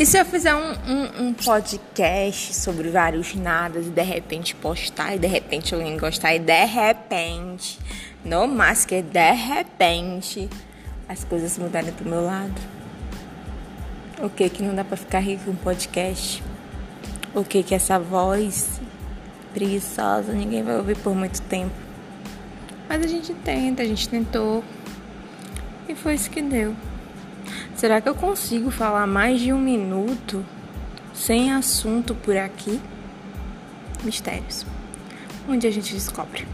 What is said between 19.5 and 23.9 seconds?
preguiçosa ninguém vai ouvir por muito tempo? Mas a gente tenta, a